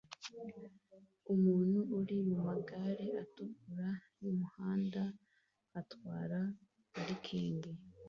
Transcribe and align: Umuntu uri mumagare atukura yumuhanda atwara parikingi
Umuntu 1.33 1.79
uri 1.99 2.17
mumagare 2.29 3.07
atukura 3.23 3.89
yumuhanda 4.23 5.03
atwara 5.79 6.39
parikingi 6.93 7.71